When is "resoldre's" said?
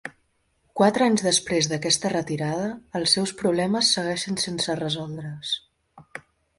4.85-5.57